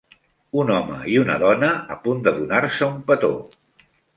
[0.61, 3.35] un home i una dona a punt de donar-se un petó